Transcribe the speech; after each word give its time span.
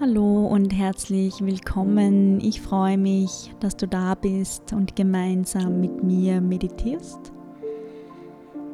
Hallo 0.00 0.46
und 0.46 0.70
herzlich 0.70 1.42
willkommen. 1.42 2.40
Ich 2.40 2.62
freue 2.62 2.96
mich, 2.96 3.52
dass 3.60 3.76
du 3.76 3.86
da 3.86 4.14
bist 4.14 4.72
und 4.72 4.96
gemeinsam 4.96 5.78
mit 5.78 6.02
mir 6.02 6.40
meditierst. 6.40 7.18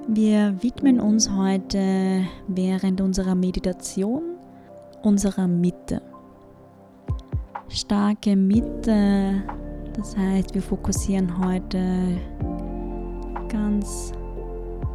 Wir 0.06 0.54
widmen 0.62 1.00
uns 1.00 1.28
heute 1.28 2.24
während 2.46 3.00
unserer 3.00 3.34
Meditation 3.34 4.22
unserer 5.02 5.48
Mitte. 5.48 6.00
Starke 7.70 8.36
Mitte, 8.36 9.42
das 9.94 10.16
heißt, 10.16 10.54
wir 10.54 10.62
fokussieren 10.62 11.44
heute 11.44 12.20
ganz 13.48 14.12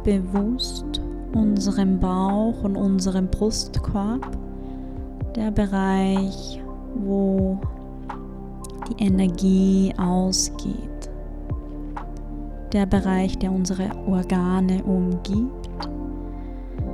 bewusst 0.02 1.02
unseren 1.34 2.00
Bauch 2.00 2.64
und 2.64 2.76
unseren 2.76 3.28
Brustkorb 3.28 4.41
der 5.34 5.50
Bereich, 5.50 6.60
wo 6.94 7.58
die 8.88 9.04
Energie 9.04 9.92
ausgeht. 9.96 11.10
Der 12.72 12.86
Bereich, 12.86 13.38
der 13.38 13.50
unsere 13.50 13.90
Organe 14.06 14.82
umgibt. 14.82 15.68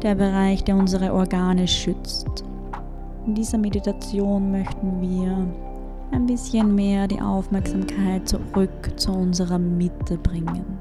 Der 0.02 0.14
Bereich, 0.14 0.62
der 0.64 0.76
unsere 0.76 1.12
Organe 1.12 1.66
schützt. 1.66 2.44
In 3.26 3.34
dieser 3.34 3.58
Meditation 3.58 4.50
möchten 4.52 5.00
wir 5.00 5.46
ein 6.12 6.26
bisschen 6.26 6.74
mehr 6.74 7.06
die 7.08 7.20
Aufmerksamkeit 7.20 8.28
zurück 8.28 8.92
zu 8.96 9.12
unserer 9.12 9.58
Mitte 9.58 10.16
bringen. 10.16 10.77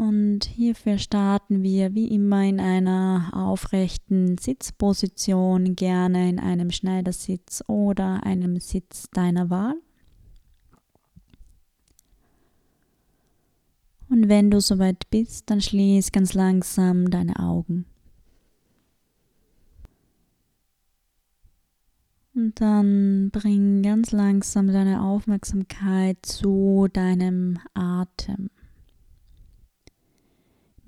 Und 0.00 0.46
hierfür 0.46 0.96
starten 0.96 1.62
wir 1.62 1.94
wie 1.94 2.08
immer 2.08 2.42
in 2.42 2.58
einer 2.58 3.32
aufrechten 3.34 4.38
Sitzposition, 4.38 5.76
gerne 5.76 6.26
in 6.30 6.40
einem 6.40 6.70
Schneidersitz 6.70 7.62
oder 7.66 8.24
einem 8.24 8.58
Sitz 8.60 9.10
deiner 9.12 9.50
Wahl. 9.50 9.74
Und 14.08 14.30
wenn 14.30 14.50
du 14.50 14.62
soweit 14.62 15.10
bist, 15.10 15.50
dann 15.50 15.60
schließ 15.60 16.12
ganz 16.12 16.32
langsam 16.32 17.10
deine 17.10 17.38
Augen. 17.38 17.84
Und 22.34 22.58
dann 22.58 23.28
bring 23.30 23.82
ganz 23.82 24.12
langsam 24.12 24.68
deine 24.68 25.02
Aufmerksamkeit 25.02 26.24
zu 26.24 26.88
deinem 26.90 27.58
Atem. 27.74 28.48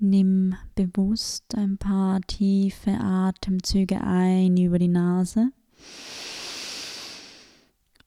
Nimm 0.05 0.53
bewusst 0.75 1.55
ein 1.55 1.77
paar 1.77 2.19
tiefe 2.19 2.91
Atemzüge 2.91 4.01
ein 4.01 4.57
über 4.57 4.77
die 4.77 4.89
Nase 4.89 5.53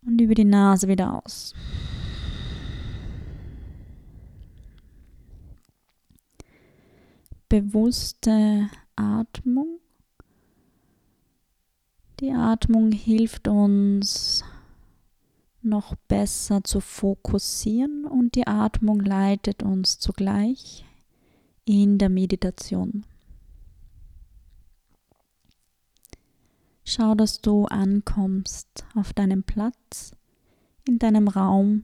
und 0.05 0.21
über 0.21 0.35
die 0.35 0.45
Nase 0.45 0.89
wieder 0.89 1.25
aus. 1.25 1.55
Bewusste 7.49 8.69
Atmung. 8.95 9.81
Die 12.21 12.33
Atmung 12.33 12.93
hilft 12.93 13.49
uns 13.49 14.45
noch 15.63 15.95
besser 16.09 16.63
zu 16.63 16.83
fokussieren 16.83 18.05
und 18.05 18.35
die 18.35 18.47
Atmung 18.47 19.01
leitet 19.01 19.63
uns 19.63 19.99
zugleich 19.99 20.85
in 21.67 21.99
der 21.99 22.09
Meditation. 22.09 23.05
Schau, 26.85 27.17
dass 27.17 27.41
du 27.41 27.67
ankommst 27.67 28.87
auf 28.95 29.13
deinem 29.13 29.43
Platz, 29.43 30.13
in 30.87 31.01
deinem 31.01 31.27
Raum 31.27 31.83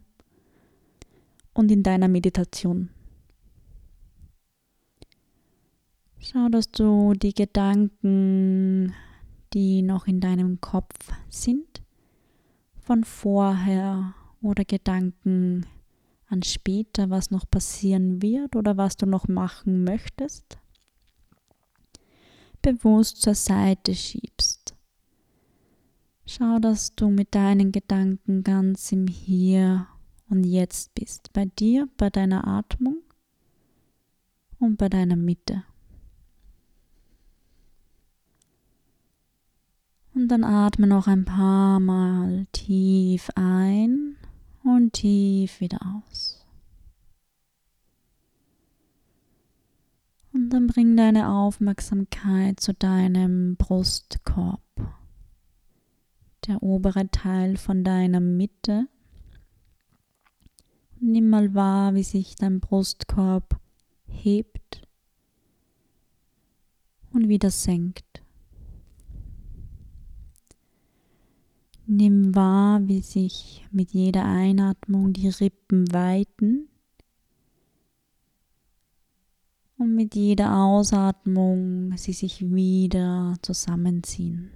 und 1.52 1.72
in 1.72 1.82
deiner 1.82 2.06
Meditation. 2.06 2.90
Schau, 6.20 6.48
dass 6.48 6.70
du 6.70 7.14
die 7.14 7.34
Gedanken, 7.34 8.94
die 9.52 9.82
noch 9.82 10.06
in 10.06 10.20
deinem 10.20 10.60
Kopf 10.60 11.12
sind, 11.28 11.82
von 12.78 13.02
vorher 13.02 14.14
oder 14.40 14.64
Gedanken, 14.64 15.66
an 16.32 16.42
später, 16.42 17.10
was 17.10 17.30
noch 17.30 17.48
passieren 17.48 18.22
wird 18.22 18.56
oder 18.56 18.78
was 18.78 18.96
du 18.96 19.04
noch 19.04 19.28
machen 19.28 19.84
möchtest, 19.84 20.58
bewusst 22.62 23.20
zur 23.20 23.34
Seite 23.34 23.94
schiebst. 23.94 24.74
Schau, 26.24 26.58
dass 26.58 26.94
du 26.94 27.10
mit 27.10 27.34
deinen 27.34 27.70
Gedanken 27.70 28.42
ganz 28.44 28.90
im 28.92 29.06
Hier 29.06 29.86
und 30.30 30.44
Jetzt 30.44 30.94
bist, 30.94 31.32
bei 31.34 31.44
dir, 31.44 31.88
bei 31.98 32.08
deiner 32.08 32.46
Atmung 32.46 33.02
und 34.58 34.78
bei 34.78 34.88
deiner 34.88 35.16
Mitte. 35.16 35.64
Und 40.14 40.28
dann 40.28 40.44
atme 40.44 40.86
noch 40.86 41.08
ein 41.08 41.26
paar 41.26 41.80
Mal 41.80 42.46
tief 42.52 43.28
ein 43.34 44.16
und 44.64 44.92
tief 44.92 45.60
wieder 45.60 45.80
aus. 45.82 46.44
Und 50.32 50.50
dann 50.50 50.66
bring 50.66 50.96
deine 50.96 51.28
Aufmerksamkeit 51.28 52.58
zu 52.58 52.72
deinem 52.72 53.56
Brustkorb, 53.56 54.62
der 56.46 56.62
obere 56.62 57.10
Teil 57.10 57.56
von 57.56 57.84
deiner 57.84 58.20
Mitte. 58.20 58.88
nimm 61.00 61.28
mal 61.28 61.52
wahr, 61.52 61.94
wie 61.94 62.04
sich 62.04 62.36
dein 62.36 62.60
Brustkorb 62.60 63.60
hebt 64.06 64.86
und 67.12 67.28
wieder 67.28 67.50
senkt. 67.50 68.21
Nimm 71.86 72.34
wahr, 72.34 72.80
wie 72.86 73.00
sich 73.00 73.66
mit 73.72 73.92
jeder 73.92 74.24
Einatmung 74.24 75.12
die 75.12 75.28
Rippen 75.28 75.92
weiten 75.92 76.68
und 79.78 79.94
mit 79.94 80.14
jeder 80.14 80.56
Ausatmung 80.56 81.96
sie 81.96 82.12
sich 82.12 82.52
wieder 82.52 83.34
zusammenziehen. 83.42 84.52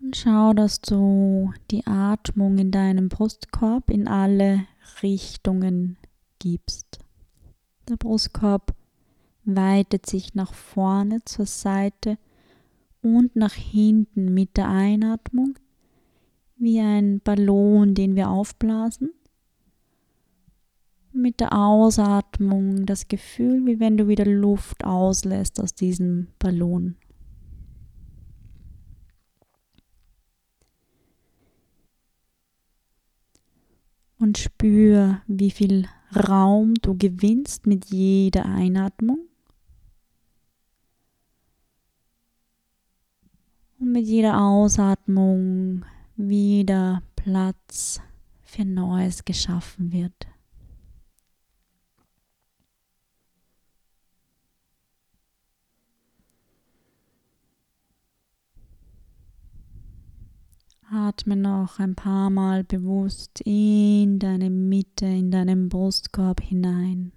Und 0.00 0.16
schau, 0.16 0.52
dass 0.54 0.80
du 0.80 1.52
die 1.72 1.84
Atmung 1.86 2.56
in 2.58 2.70
deinem 2.70 3.08
Brustkorb 3.08 3.90
in 3.90 4.06
alle 4.06 4.64
Richtungen 5.02 5.98
gibst. 6.38 7.00
Der 7.88 7.96
Brustkorb 7.96 8.77
weitet 9.56 10.06
sich 10.06 10.34
nach 10.34 10.52
vorne 10.52 11.24
zur 11.24 11.46
Seite 11.46 12.18
und 13.02 13.34
nach 13.34 13.54
hinten 13.54 14.34
mit 14.34 14.56
der 14.56 14.68
Einatmung 14.68 15.58
wie 16.56 16.80
ein 16.80 17.20
Ballon, 17.20 17.94
den 17.94 18.14
wir 18.14 18.28
aufblasen. 18.28 19.10
Mit 21.12 21.40
der 21.40 21.52
Ausatmung 21.52 22.84
das 22.84 23.08
Gefühl, 23.08 23.64
wie 23.64 23.80
wenn 23.80 23.96
du 23.96 24.08
wieder 24.08 24.26
Luft 24.26 24.84
auslässt 24.84 25.60
aus 25.60 25.74
diesem 25.74 26.28
Ballon. 26.38 26.96
Und 34.18 34.36
spür, 34.36 35.22
wie 35.26 35.50
viel 35.50 35.86
Raum 36.14 36.74
du 36.74 36.96
gewinnst 36.96 37.66
mit 37.66 37.86
jeder 37.86 38.44
Einatmung 38.46 39.28
mit 43.92 44.06
jeder 44.06 44.40
Ausatmung 44.40 45.84
wieder 46.16 47.02
Platz 47.16 48.00
für 48.42 48.64
Neues 48.64 49.24
geschaffen 49.24 49.92
wird. 49.92 50.26
Atme 60.90 61.36
noch 61.36 61.78
ein 61.80 61.94
paar 61.94 62.30
Mal 62.30 62.64
bewusst 62.64 63.42
in 63.44 64.18
deine 64.18 64.48
Mitte, 64.48 65.04
in 65.04 65.30
deinen 65.30 65.68
Brustkorb 65.68 66.40
hinein. 66.40 67.12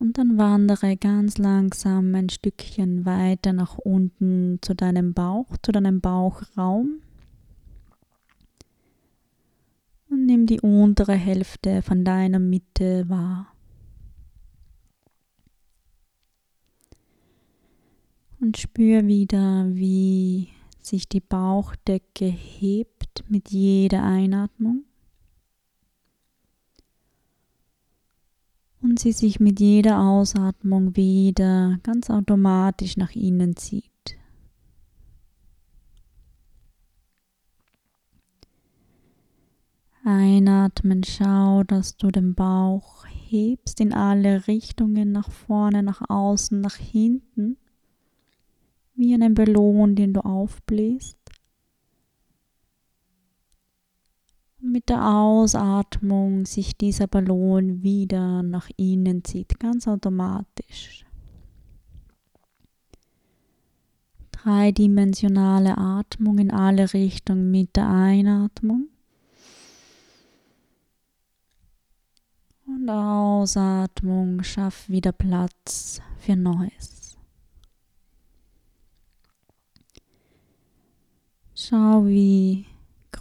Und 0.00 0.16
dann 0.16 0.38
wandere 0.38 0.96
ganz 0.96 1.36
langsam 1.36 2.14
ein 2.14 2.30
Stückchen 2.30 3.04
weiter 3.04 3.52
nach 3.52 3.76
unten 3.76 4.58
zu 4.62 4.74
deinem 4.74 5.12
Bauch, 5.12 5.58
zu 5.62 5.72
deinem 5.72 6.00
Bauchraum. 6.00 7.02
Und 10.08 10.24
nimm 10.24 10.46
die 10.46 10.62
untere 10.62 11.12
Hälfte 11.12 11.82
von 11.82 12.02
deiner 12.02 12.38
Mitte 12.38 13.10
wahr. 13.10 13.52
Und 18.40 18.56
spür 18.56 19.06
wieder, 19.06 19.66
wie 19.68 20.48
sich 20.80 21.10
die 21.10 21.20
Bauchdecke 21.20 22.24
hebt 22.24 23.22
mit 23.28 23.50
jeder 23.50 24.02
Einatmung 24.02 24.84
und 28.82 28.98
sie 28.98 29.12
sich 29.12 29.40
mit 29.40 29.60
jeder 29.60 30.00
Ausatmung 30.00 30.96
wieder 30.96 31.78
ganz 31.82 32.10
automatisch 32.10 32.96
nach 32.96 33.14
innen 33.14 33.56
zieht. 33.56 33.84
Einatmen, 40.02 41.04
schau, 41.04 41.62
dass 41.62 41.96
du 41.98 42.10
den 42.10 42.34
Bauch 42.34 43.04
hebst 43.06 43.80
in 43.80 43.92
alle 43.92 44.46
Richtungen, 44.46 45.12
nach 45.12 45.30
vorne, 45.30 45.82
nach 45.82 46.00
außen, 46.08 46.60
nach 46.60 46.76
hinten 46.76 47.58
wie 48.94 49.14
einen 49.14 49.34
Ballon, 49.34 49.94
den 49.94 50.14
du 50.14 50.20
aufbläst. 50.20 51.19
Mit 54.62 54.88
der 54.88 55.06
Ausatmung 55.06 56.44
sich 56.44 56.76
dieser 56.76 57.06
Ballon 57.06 57.82
wieder 57.82 58.42
nach 58.42 58.68
innen 58.76 59.24
zieht, 59.24 59.58
ganz 59.58 59.88
automatisch. 59.88 61.04
Dreidimensionale 64.32 65.76
Atmung 65.76 66.38
in 66.38 66.50
alle 66.50 66.92
Richtungen 66.92 67.50
mit 67.50 67.76
der 67.76 67.88
Einatmung. 67.88 68.88
Und 72.66 72.88
Ausatmung 72.88 74.42
schafft 74.42 74.88
wieder 74.88 75.12
Platz 75.12 76.00
für 76.18 76.36
Neues. 76.36 77.18
Schau, 81.54 82.06
wie 82.06 82.64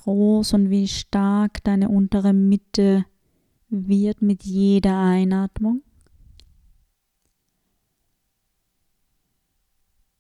groß 0.09 0.53
und 0.53 0.71
wie 0.71 0.87
stark 0.87 1.63
deine 1.63 1.87
untere 1.89 2.33
Mitte 2.33 3.05
wird 3.69 4.23
mit 4.23 4.43
jeder 4.43 4.99
Einatmung. 4.99 5.83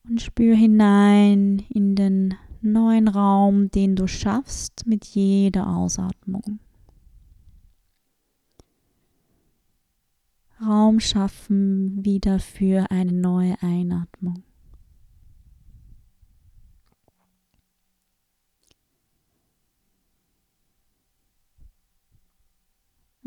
Und 0.07 0.21
spür 0.21 0.55
hinein 0.55 1.63
in 1.69 1.95
den 1.95 2.35
neuen 2.61 3.07
Raum, 3.07 3.71
den 3.71 3.95
du 3.95 4.05
schaffst 4.05 4.85
mit 4.85 5.05
jeder 5.05 5.67
Ausatmung. 5.67 6.59
Raum 10.61 10.99
schaffen 10.99 12.05
wieder 12.05 12.37
für 12.39 12.91
eine 12.91 13.13
neue 13.13 13.59
Einatmung. 13.61 14.43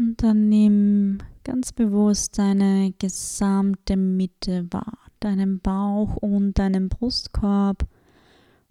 Und 0.02 0.20
dann 0.20 0.48
nimm 0.48 1.18
ganz 1.44 1.70
bewusst 1.70 2.36
deine 2.36 2.92
gesamte 2.98 3.96
Mitte 3.96 4.66
wahr, 4.72 4.98
deinen 5.20 5.60
Bauch 5.60 6.16
und 6.16 6.58
deinen 6.58 6.88
Brustkorb 6.88 7.86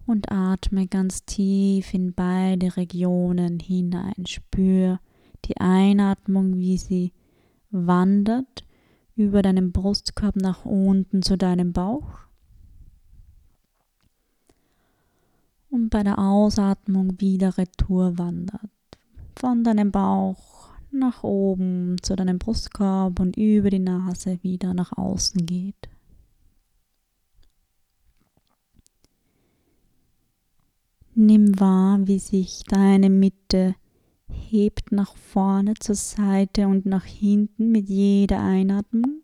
und 0.06 0.30
atme 0.30 0.88
ganz 0.88 1.24
tief 1.24 1.94
in 1.94 2.13
beide 2.13 2.75
Regionen 2.75 3.62
hinein. 3.62 4.25
Spür 4.28 5.00
die 5.45 5.56
Einatmung, 5.56 6.57
wie 6.57 6.78
sie 6.78 7.13
wandert 7.69 8.66
über 9.16 9.42
deinen 9.42 9.72
Brustkorb 9.72 10.36
nach 10.36 10.66
unten 10.66 11.22
zu 11.22 11.38
deinem 11.38 11.72
Bauch. 11.72 12.19
Und 15.69 15.92
bei 15.92 16.04
der 16.04 16.19
Ausatmung 16.19 17.22
wieder 17.22 17.57
retour 17.57 18.18
wandert. 18.18 18.69
Von 19.38 19.63
deinem 19.63 19.94
Bauch 19.94 20.50
nach 20.91 21.23
oben 21.23 21.97
zu 22.01 22.15
deinem 22.15 22.39
Brustkorb 22.39 23.19
und 23.19 23.38
über 23.38 23.69
die 23.69 23.79
Nase 23.79 24.39
wieder 24.43 24.73
nach 24.73 24.97
außen 24.97 25.45
geht. 25.45 25.89
Nimm 31.13 31.59
wahr, 31.59 31.99
wie 32.07 32.19
sich 32.19 32.63
deine 32.63 33.09
Mitte 33.09 33.75
hebt 34.27 34.91
nach 34.91 35.15
vorne, 35.15 35.73
zur 35.75 35.95
Seite 35.95 36.67
und 36.67 36.85
nach 36.85 37.05
hinten 37.05 37.71
mit 37.71 37.89
jeder 37.89 38.41
Einatmung. 38.41 39.21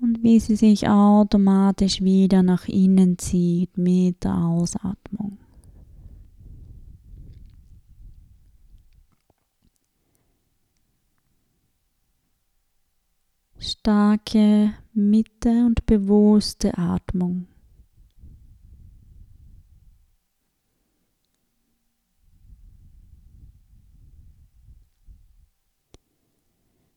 Und 0.00 0.22
wie 0.22 0.38
sie 0.38 0.54
sich 0.54 0.88
automatisch 0.88 2.02
wieder 2.02 2.42
nach 2.42 2.68
innen 2.68 3.18
zieht 3.18 3.76
mit 3.76 4.22
der 4.22 4.36
Ausatmung. 4.36 5.38
Starke 13.58 14.74
Mitte 14.92 15.66
und 15.66 15.84
bewusste 15.86 16.76
Atmung. 16.78 17.46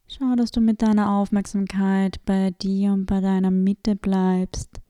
Schau, 0.08 0.36
dass 0.36 0.52
du 0.52 0.60
mit 0.60 0.82
deiner 0.82 1.10
Aufmerksamkeit 1.10 2.24
bei 2.26 2.52
dir 2.52 2.92
und 2.92 3.06
bei 3.06 3.22
deiner 3.22 3.50
Mitte 3.50 3.96
bleibst. 3.96 4.82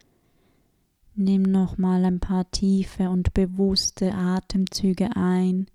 Nimm 1.14 1.44
nochmal 1.44 2.04
ein 2.06 2.20
paar 2.20 2.50
tiefe 2.50 3.10
und 3.10 3.34
bewusste 3.34 4.16
Atemzüge 4.16 5.16
ein 5.16 5.68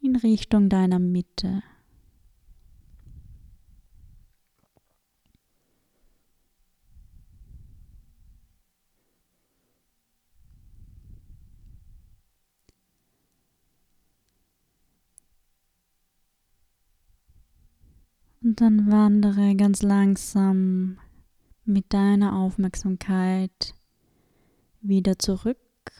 in 0.00 0.14
Richtung 0.14 0.68
deiner 0.68 1.00
Mitte. 1.00 1.62
Und 18.48 18.62
dann 18.62 18.90
wandere 18.90 19.54
ganz 19.56 19.82
langsam 19.82 20.96
mit 21.66 21.92
deiner 21.92 22.34
Aufmerksamkeit 22.34 23.74
wieder 24.80 25.18
zurück 25.18 25.58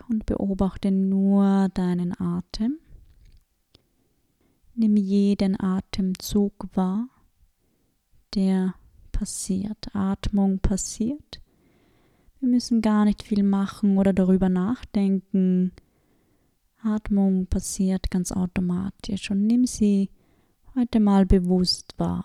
und 0.09 0.25
beobachte 0.25 0.91
nur 0.91 1.69
deinen 1.75 2.19
Atem. 2.19 2.79
Nimm 4.75 4.97
jeden 4.97 5.61
Atemzug 5.61 6.71
wahr, 6.73 7.11
der 8.35 8.75
passiert. 9.13 9.95
Atmung 9.95 10.59
passiert. 10.61 11.43
Wir 12.41 12.49
müssen 12.49 12.81
gar 12.81 13.05
nicht 13.05 13.25
viel 13.25 13.43
machen 13.43 13.99
oder 13.99 14.15
darüber 14.15 14.49
nachdenken. 14.49 15.73
Atmung 16.83 17.47
passiert 17.47 18.11
ganz 18.11 18.33
automatisch 18.33 19.31
und 19.31 19.47
nimm 19.47 19.67
sie 19.67 20.09
heute 20.75 20.99
mal 20.99 21.27
bewusst 21.27 21.93
wahr. 21.99 22.25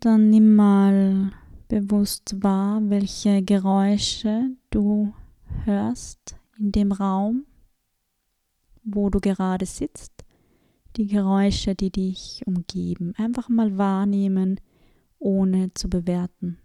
Dann 0.00 0.30
nimm 0.30 0.54
mal 0.56 1.30
bewusst 1.68 2.42
wahr, 2.42 2.80
welche 2.88 3.42
Geräusche 3.42 4.50
du 4.70 5.12
hörst 5.64 6.36
in 6.58 6.72
dem 6.72 6.92
Raum, 6.92 7.44
wo 8.82 9.10
du 9.10 9.20
gerade 9.20 9.66
sitzt, 9.66 10.24
die 10.96 11.06
Geräusche, 11.06 11.74
die 11.74 11.90
dich 11.90 12.42
umgeben. 12.46 13.12
Einfach 13.16 13.48
mal 13.48 13.76
wahrnehmen, 13.78 14.58
ohne 15.18 15.72
zu 15.74 15.88
bewerten. 15.88 16.58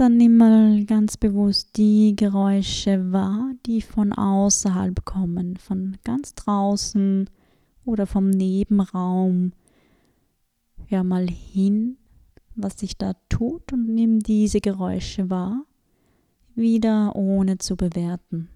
Dann 0.00 0.16
nimm 0.16 0.38
mal 0.38 0.82
ganz 0.86 1.18
bewusst 1.18 1.76
die 1.76 2.16
Geräusche 2.16 3.12
wahr, 3.12 3.52
die 3.66 3.82
von 3.82 4.14
außerhalb 4.14 5.04
kommen, 5.04 5.58
von 5.58 5.98
ganz 6.04 6.34
draußen 6.34 7.28
oder 7.84 8.06
vom 8.06 8.30
Nebenraum. 8.30 9.52
Hör 10.86 11.04
mal 11.04 11.28
hin, 11.28 11.98
was 12.54 12.78
sich 12.80 12.96
da 12.96 13.12
tut 13.28 13.74
und 13.74 13.94
nimm 13.94 14.20
diese 14.20 14.62
Geräusche 14.62 15.28
wahr, 15.28 15.66
wieder 16.54 17.14
ohne 17.14 17.58
zu 17.58 17.76
bewerten. 17.76 18.48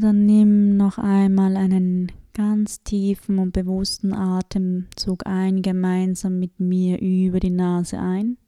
Dann 0.00 0.24
nimm 0.24 0.78
noch 0.78 0.96
einmal 0.96 1.58
einen 1.58 2.10
ganz 2.32 2.82
tiefen 2.82 3.38
und 3.38 3.52
bewussten 3.52 4.14
Atemzug 4.14 5.26
ein, 5.26 5.60
gemeinsam 5.60 6.38
mit 6.38 6.58
mir 6.58 6.98
über 7.02 7.38
die 7.38 7.50
Nase 7.50 7.98
ein. 7.98 8.38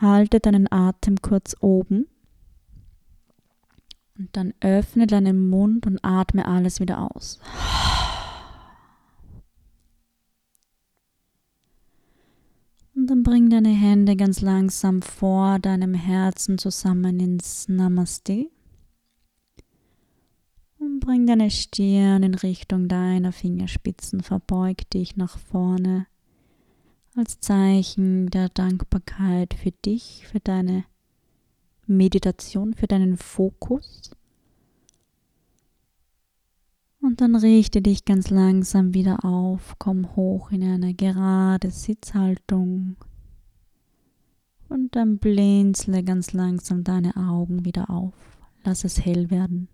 Halte 0.00 0.38
deinen 0.38 0.70
Atem 0.70 1.16
kurz 1.20 1.56
oben 1.58 2.06
und 4.16 4.28
dann 4.36 4.54
öffne 4.60 5.08
deinen 5.08 5.50
Mund 5.50 5.84
und 5.88 5.98
atme 6.04 6.46
alles 6.46 6.78
wieder 6.78 7.10
aus. 7.16 7.40
Und 13.02 13.08
dann 13.08 13.24
bring 13.24 13.50
deine 13.50 13.70
Hände 13.70 14.14
ganz 14.14 14.42
langsam 14.42 15.02
vor 15.02 15.58
deinem 15.58 15.92
Herzen 15.92 16.56
zusammen 16.56 17.18
ins 17.18 17.68
Namaste. 17.68 18.48
Und 20.78 21.00
bring 21.00 21.26
deine 21.26 21.50
Stirn 21.50 22.22
in 22.22 22.34
Richtung 22.34 22.86
deiner 22.86 23.32
Fingerspitzen, 23.32 24.20
verbeug 24.20 24.88
dich 24.90 25.16
nach 25.16 25.36
vorne 25.36 26.06
als 27.16 27.40
Zeichen 27.40 28.30
der 28.30 28.50
Dankbarkeit 28.50 29.54
für 29.54 29.72
dich, 29.72 30.24
für 30.28 30.38
deine 30.38 30.84
Meditation, 31.88 32.72
für 32.72 32.86
deinen 32.86 33.16
Fokus. 33.16 34.12
Und 37.02 37.20
dann 37.20 37.34
richte 37.34 37.82
dich 37.82 38.04
ganz 38.04 38.30
langsam 38.30 38.94
wieder 38.94 39.24
auf, 39.24 39.74
komm 39.78 40.14
hoch 40.14 40.52
in 40.52 40.62
eine 40.62 40.94
gerade 40.94 41.70
Sitzhaltung 41.70 42.96
und 44.72 44.96
dann 44.96 45.18
blinzle 45.18 46.02
ganz 46.02 46.32
langsam 46.32 46.84
deine 46.84 47.16
Augen 47.16 47.64
wieder 47.64 47.90
auf. 47.90 48.14
Lass 48.64 48.84
es 48.84 49.04
hell 49.04 49.30
werden. 49.30 49.68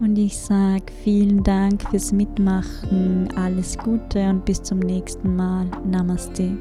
Und 0.00 0.16
ich 0.16 0.36
sage 0.36 0.86
vielen 1.04 1.44
Dank 1.44 1.82
fürs 1.90 2.10
Mitmachen, 2.10 3.28
alles 3.36 3.76
Gute 3.78 4.30
und 4.30 4.44
bis 4.44 4.62
zum 4.62 4.78
nächsten 4.78 5.36
Mal. 5.36 5.66
Namaste. 5.84 6.56